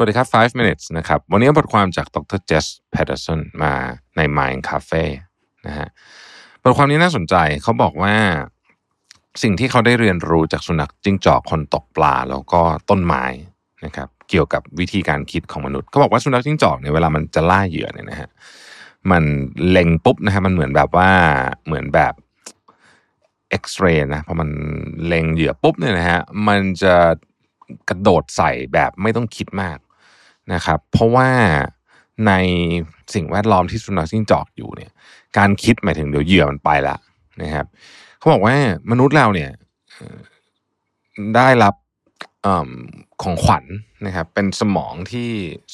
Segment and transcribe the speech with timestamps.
[0.00, 3.72] สวัสดีครับ 5 minutes นะครับ วันนี้บทความจากดรเจสแพตเ e อร์สันมา
[4.16, 5.04] ใน Mind Cafe
[5.66, 5.88] นะฮะ
[6.62, 8.14] บทความนี้น่าสนใจ เขาบอกว่า
[9.42, 13.24] สิ่งที่เขาได้เรียนรู้จากสุนัขจิ้งจอกคนตกปลาแล้วก็ต้นไม้
[13.84, 18.28] นะครับ เกี่ยวกับวิธีการคิดของมนุษย์ เขาบอกว่าสุนัขจิ้งจอกเนี่ยเวลามันจะล่าเหยื่อเนี่ยนะฮะ
[19.10, 19.22] มัน
[19.70, 21.10] เล็งปุ๊บนะฮะ มันเหมือนแบบว่า
[21.66, 22.14] เหมือนแบบ
[23.50, 24.48] เอ็กซเรย์นะพอมัน
[25.06, 26.94] เล็งเหยื่อปุ๊บเนี่ยนะฮะ มันจะ
[27.88, 29.78] กระโดดใส่แบบไม่ต้องคิดมาก
[30.52, 31.28] นะครับ เพราะว่า
[32.26, 32.32] ใน
[33.14, 34.92] สิ่งแวดล้อมที่สุนัขจิ้งจอกอยู่เนี่ย
[35.38, 36.96] การคิดหมายถึงเดี๋ยวเหยื่อมันไปละ
[37.42, 37.66] นะครับ
[38.18, 38.54] เขาบอกว่า
[38.90, 39.50] มนุษย์เราเนี่ย
[41.36, 41.74] ได้รับ
[42.46, 42.48] อ
[43.22, 43.64] ของขวัญ
[44.06, 45.28] นะครับ เป็นสมองที่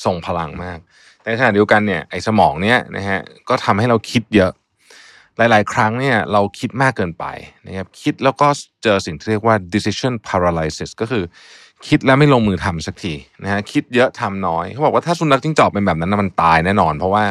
[0.04, 0.78] ทรงพลังมาก
[1.20, 4.52] แต่ในขณะเดียวกันเนี่ยไอ้สมองเนี้ยนะฮะก็ทำให้เราคิดเยอะ
[5.36, 7.24] หลาย ๆ ครั้งเนี่ยเราคิดมากเกินไป
[7.66, 8.48] นะครับคิดแล้วก็
[8.82, 11.24] เจอสิ่งที่เรียกว่า decision paralysis ก็คือ
[11.88, 17.24] คิดแล้วไม่ลงมือทำสักทีนะฮะคิดเยอะทำน้อยเขาบอกว่าถ้าสุนัขจิ้งจอกเป็นแบบนั้นนะมันตายแน่นอน เพราะว่า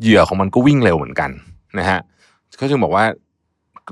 [0.00, 1.30] เหยื่อของมันก็วิ่งเร็วเหมือนกัน
[1.78, 1.98] นะฮะ
[2.56, 3.04] เขาจึงบอกว่า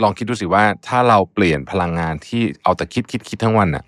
[0.03, 3.85] ลองคิดดูสิว่าถ้าเราเปลี่ยนพลังงานที่เอาแต่คิดคิดคิดทั้งวันน่ะ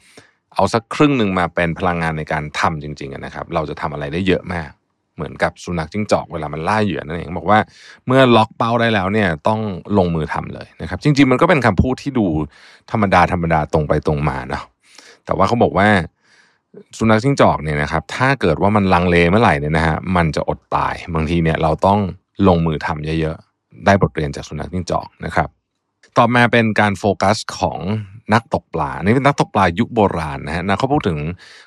[0.55, 4.71] เอาสักครึ่งหนึ่งมาเป็นพลังงานในการทำจริงๆนะครับ เราจะทำอะไรได้เยอะมาก
[5.17, 7.59] เหมือนกับสุนัขจิ้งจอกเวลามันล่าเหยื่อนั่นเองบอกว่า
[8.07, 9.61] เมื่อล็อกเป้าได้แล้วเนี่ยต้อง
[9.99, 12.27] ลงมือทำเลยนะครับ จริง ๆ มันก็เป็นคำพูดที่ดู
[12.91, 14.65] ธรรมดาธรรมดาตรงไปตรงมาเนาะ
[15.29, 15.89] แต่ว่าเขาบอกว่า
[16.99, 21.99] สุนัขจิ้งจอกเนี่ยนะครับ ถ้าเกิดว่ามันลังเลเมื่อไหร่เนี่ยนะฮะมันจะอดตายบางทีเนี่ยเราต้อง
[22.49, 25.49] ลงมือทำเยอะๆ ได้บทเรียนจากสุนัขจิ้งจอกนะครับ
[26.19, 27.79] ต่อมาเป็นการโฟกัสของ
[28.35, 31.19] นักตกปลา นี่เป็นนักตกปลายุคโบราณนะฮะนะเขาพูดถึง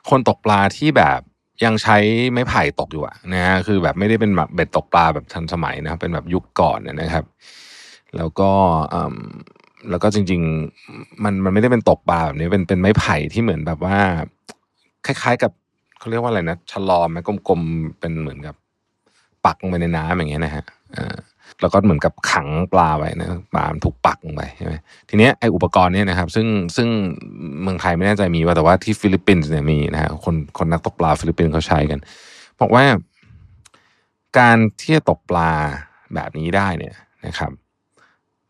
[0.10, 1.20] คนตกปลาที่แบบ
[1.64, 1.98] ยังใช้
[2.32, 7.26] ไม้ไผ่ตกอยู่อะนะฮะคือแบบไม่ได้เป็นแบบเบ็ดตกปลาแบบทันสมัยนะครับเป็นแบบยุคก่อนเนี่ยนะครับ
[8.18, 8.52] แล้วก็
[9.90, 10.42] แล้วก็จริง
[10.84, 13.98] ๆ มันมันไม่ได้เป็นตกปลาแบบนี้เป็นเป็นไม้ไผ่ที่เหมือนแบบว่า
[15.06, 15.52] คล้าย ๆ กับ
[16.00, 18.56] เขาเรียกว่าอะไรนะฉลอมไหมกลมๆเป็นเหมือนกับ
[19.46, 20.64] ปักลงไปในน้ำอย่างเงี้ยนะฮะ
[21.62, 24.74] แล้วก็เหมือนกับขังปลาไว้นะปลามันถูกปักลงไปใช่ไหม
[25.10, 26.88] ทีเนี้ยไอ้อุปกรณ์เนี่ยนะครับ ซึ่งซึ่ง
[27.62, 32.00] เมืองไทยไม่แน่ใจมีว่าแต่ว่าที่ฟิลิปปินส์เนี่ยมีนะฮะคนคนนักตกปลาฟิลิปปินส์เขาใช้กัน
[32.62, 32.84] บอกว่า
[34.40, 35.52] การที่จะตกปลา
[36.16, 36.96] แบบนี้ได้เนี่ย
[37.28, 37.52] นะครับ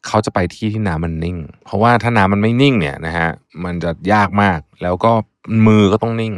[0.07, 3.29] เขาจะไปที่ที่น้ำมันนิ่ง เพราะว่าถ้าน้ำมันไม่นิ่งเนี่ยนะฮะ
[3.63, 5.11] มันจะยากมากแล้วก็
[5.67, 6.33] มือก็ต้องนิ่ง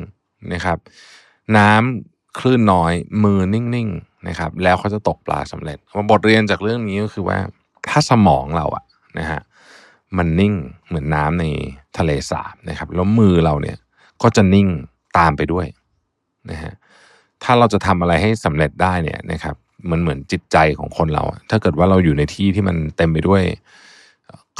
[0.53, 0.77] นะครับ
[1.57, 2.93] น้ำคลื่นน้อย
[3.23, 5.77] มือนิ่งๆนะครับ แล้วเขาจะตกปลาสำเร็จ
[6.09, 7.37] บทเรียนจากเรื่องนี้ก็คือว่า
[7.89, 8.83] ถ้าสมองเราอะ
[9.19, 9.41] นะฮะ
[10.17, 10.53] มันนิ่ง
[10.87, 11.45] เหมือนน้ำใน
[11.97, 13.77] ทะเลสาบนะครับ แล้วมือเราเนี่ย
[14.21, 14.67] ก็จะนิ่ง
[15.17, 15.67] ตามไปด้วย
[16.51, 16.73] นะฮะ
[17.43, 19.55] ถ้าเราจะทำอะไรให้สำเร็จได้เนี่ยนะครับ
[19.89, 23.43] มือนเหมือนจิตใจของคนเรา ถ้าเกิดว่าเราอยู่ในที่ที่มันเต็มไปด้วย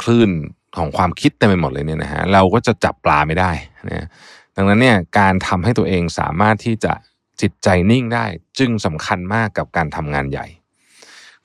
[0.00, 0.30] คลื่น
[0.76, 3.50] ของความคิดเต็มไปหมดเลยเนี่ยนะฮะเราก็จะจับปลาไม่ได้
[3.90, 4.06] นะ
[4.56, 6.92] ดังนั้นเนี่ยการทำให้ตัวเองสามารถที่จะ
[7.40, 8.24] จิตใจนิ่งได้
[8.58, 10.46] จึงสำคัญมากกับการทำงานใหญ่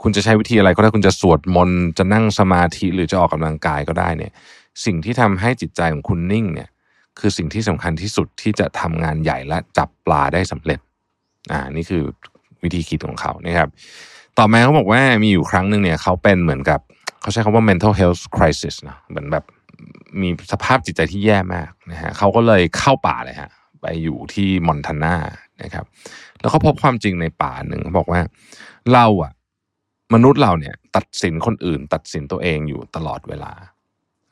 [0.01, 4.31] คุณจะใช้วิธีอะไรก็ได้คุณจะสวดมนต์จะนั่งสมาธิหรือจะออกกำลังกายก็ได้เนี่ย
[4.85, 6.69] สิ่งที่ทำให้จิตใจของคุณนิ่งเนี่ย
[7.19, 10.79] คือสิ่งที่สำคัญที่สุดที่จะทำงานใหญ่และจับปลาได้สำเร็จ
[11.51, 12.03] อ่านี่คือ
[12.63, 13.69] วิธีคิดของเขานะครับ
[14.37, 16.79] ต่อมาเขาบอกว่ามีอยู่ครั้งหนึ่งเนี่ยเขาเป็นเหมือนกับ
[17.21, 19.45] เขาใช้คำว่า mental health crisis นะเหมือนแบบ
[20.21, 25.15] มีสภาพจิตใจที่แย่มากนะฮะเขาก็เลยเข้าป่าเลยฮะไปอยู่ที่มอนทานา
[25.63, 25.85] นะครับ
[26.39, 28.21] แล้วเขาพบความจริงในป่าหนึ่งเขาบอกว่า
[28.93, 29.31] เราอะ
[30.13, 33.51] มนุษย์เราเนี่ย ตัดสินคนอื่น ตัดสินตัวเองอยู่ตลอดเวลา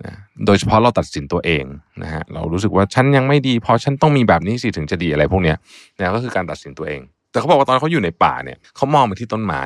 [0.06, 0.16] นะ
[0.46, 1.66] โดยเฉพาะเราตัดสินตัวเอง
[2.04, 5.58] นะฮะเรารู้สึกว่าฉันยังไม่ดีเพราะฉันต้องมีแบบนี้สิถึงจะดีอะไรพวกเนี้ย
[6.00, 7.02] นะก็คือการตัดสินตัวเอง
[7.32, 9.64] แต่เขาบอกว่าตอนเขาอยู่ในป่าเนี่ยเขามองไปที่ต้นไม้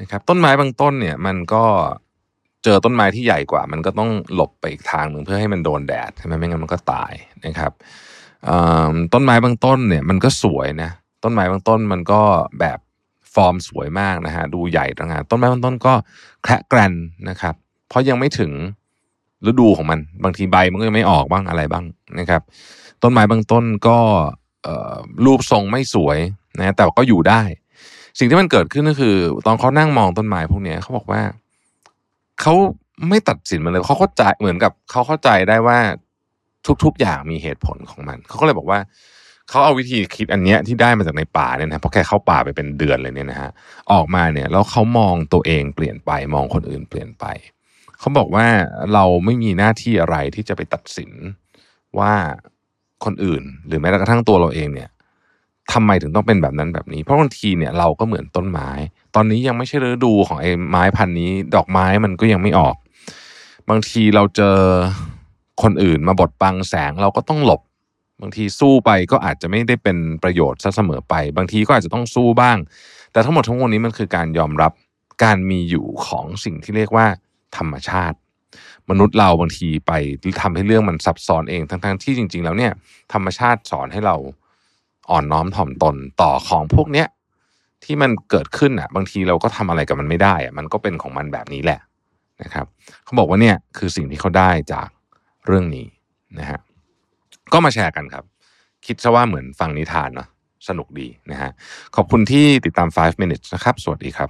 [0.00, 1.64] นะครับ ต้นไม้บางต้นเนี่ย มันก็
[2.64, 7.12] เจอต้นไม้ที่ใหญ่กว่า มันก็ต้องหลบไปอีกทางหนึ่งเพื่อให้มันโดนแดดใช่ไหมไม่งั้นมันก็ตาย
[7.44, 7.72] นะครับ
[9.12, 10.90] ต้นไม้บางต้นเนี่ย มันก็สวยนะ
[11.24, 12.20] ต้นไม้บางต้นมันก็
[12.60, 12.78] แบบ
[13.34, 15.94] ฟอร์มสวยมากนะฮะดูใหญ่ตระหงานต้นไม้บางต้นก็
[16.42, 16.94] แคระแกรน
[17.28, 17.54] นะครับ
[17.88, 18.52] เพราะยังไม่ถึง
[19.46, 21.84] ฤดูของมันบางทีใบมันก็ยังไม่ออกบ้างอะไรบ้าง
[22.18, 22.42] นะครับ
[23.02, 23.98] ต้นไม้บางต้นก็
[25.24, 26.18] รูปทรงไม่สวย
[26.56, 27.42] นะแต่ก็อยู่ได้
[28.18, 29.16] สิ่งที่มันเกิดขึ้นก็คือ
[29.46, 31.22] ตอนเขานั่งมองต้นไม้พวกเนี้ยเขาบอกว่า
[32.40, 32.54] เขา
[33.08, 35.78] ไม่ตัดสินมันเลยเขาเข้าใจเหมือนกับเขาเข้าใจได้ว่า
[36.84, 38.80] ทุกๆอย่างมีเหตุผลของมันเขาก็เลยบอกว่า
[39.48, 43.50] เขาเอาวิธีคิดอันเนี้ยที่ได้มาจากในป่าเนี่ยนะเพราะแค่เข้าป่าไปเป็นเดือนเลยเนี่ยนะฮะ
[43.92, 47.24] ออกมาเนี่ยแล้วเขามองตัวเองเปลี่ยนไปมองคนอื่นเปลี่ยนไป
[47.98, 48.46] เขาบอกว่า
[48.94, 51.10] เราไม่มีหน้าที่อะไรที่จะไปตัดสิน
[51.98, 52.12] ว่า
[53.04, 54.88] คนอื่น หรือแม้กระทั่งตัวเราเองเนี่ย
[55.72, 58.68] ทำไมถึงต้องเป็นแบบนั้นแบบนี้ เพราะบางทีเนี่ยเราก็เหมือนต้นไม้
[59.14, 62.76] ตอนนี้ยังไม่ใช่ฤดูของไอ้ไม้พันนี้ ดอกไม้มันก็ยังไม่ออก
[63.70, 64.56] บางทีเราเจอ
[65.62, 67.60] คนอื่นมาบดบังแสงเราก็ต้องหลบ
[68.20, 72.58] บางทีสู้ไปก็อาจจะไม่ได้เป็นประโยชน์ซะเสมอไป บางทีก็อาจจะต้องสู้บ้าง
[73.12, 74.72] แต่ทั้งหมดทั้งมวลนี้มันคือการยอมรับ
[75.24, 77.06] การมีอยู่ของสิ่งที่เรียกว่า
[77.56, 78.16] ธรรมชาติ
[78.90, 79.92] มนุษย์เราบางทีไป
[80.40, 82.72] ทำให้เรื่องมันซับซ้อนเองทั้งๆที่จริง ๆ แล้วเนี่ย
[83.12, 84.16] ธรรมชาติสอนให้เรา
[85.10, 87.06] อ่อนน้อมถ่อมตนต่อของพวกเนี้ย
[87.84, 91.80] ที่มันเกิดขึ้นอะ บางทีเราก็ทำอะไรกับมันไม่ได้อะมันก็เป็นของมันแบบนี้แหละ
[92.42, 92.66] นะครับ
[93.04, 94.88] เขาบอกว่าเนี่ยคือสิ่งที่เขาได้จาก
[95.46, 95.86] เรื่องนี้
[96.38, 96.58] นะฮะ
[97.52, 98.24] ก็มาแชร์กันครับ
[98.86, 100.28] คิดซะว่าเหมือนฟังนิทานเนาะ
[100.68, 101.50] สนุกดีนะฮะ
[101.96, 104.28] ขอบคุณที่ติดตาม 5 minutes นะครับ สวัสดีครับ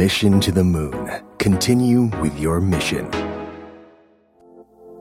[0.00, 1.10] Mission to the Moon.
[1.38, 3.31] Continue with your mission.